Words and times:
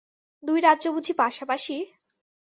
দুই 0.43 0.59
রাজ্য 0.61 0.85
বুঝি 0.87 1.13
পাশাপাশি? 1.13 1.75